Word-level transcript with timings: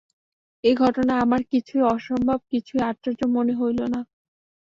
এ 0.63 0.71
ঘটনা 0.75 1.13
আমার 1.19 1.41
কিছুই 1.51 1.83
অসম্ভব, 1.89 2.39
কিছুই 2.51 2.81
আশ্চর্য 2.89 3.21
মনে 3.35 3.53
হইল 3.55 3.79
না। 3.93 3.99